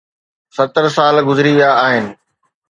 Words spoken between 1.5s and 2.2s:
ويا آهن.